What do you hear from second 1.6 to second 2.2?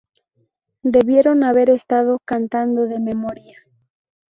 estado